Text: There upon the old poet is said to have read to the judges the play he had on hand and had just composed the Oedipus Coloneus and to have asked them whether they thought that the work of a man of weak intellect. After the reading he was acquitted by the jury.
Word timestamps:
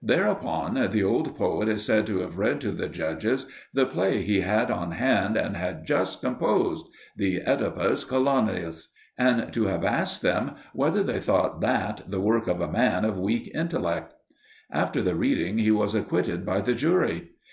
There 0.00 0.28
upon 0.28 0.74
the 0.92 1.02
old 1.02 1.36
poet 1.36 1.68
is 1.68 1.84
said 1.84 2.06
to 2.06 2.20
have 2.20 2.38
read 2.38 2.60
to 2.60 2.70
the 2.70 2.86
judges 2.88 3.46
the 3.74 3.86
play 3.86 4.22
he 4.22 4.42
had 4.42 4.70
on 4.70 4.92
hand 4.92 5.36
and 5.36 5.56
had 5.56 5.84
just 5.84 6.20
composed 6.20 6.86
the 7.16 7.40
Oedipus 7.44 8.04
Coloneus 8.04 8.92
and 9.18 9.52
to 9.52 9.64
have 9.64 9.82
asked 9.84 10.22
them 10.22 10.52
whether 10.72 11.02
they 11.02 11.18
thought 11.18 11.60
that 11.62 12.04
the 12.06 12.20
work 12.20 12.46
of 12.46 12.60
a 12.60 12.70
man 12.70 13.04
of 13.04 13.18
weak 13.18 13.50
intellect. 13.52 14.14
After 14.70 15.02
the 15.02 15.16
reading 15.16 15.58
he 15.58 15.72
was 15.72 15.96
acquitted 15.96 16.46
by 16.46 16.60
the 16.60 16.74
jury. 16.76 17.32